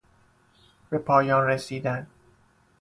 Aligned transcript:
بپایان 0.91 1.47
رسیدن 1.47 2.07